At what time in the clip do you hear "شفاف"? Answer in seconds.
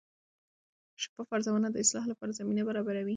1.01-1.27